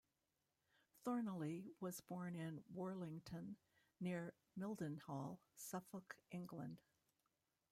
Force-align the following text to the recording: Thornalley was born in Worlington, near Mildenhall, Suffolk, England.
Thornalley 1.05 1.67
was 1.79 2.01
born 2.01 2.35
in 2.35 2.63
Worlington, 2.73 3.55
near 3.99 4.33
Mildenhall, 4.57 5.37
Suffolk, 5.53 6.15
England. 6.31 6.79